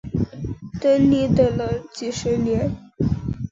[0.81, 2.75] 等你等了几十年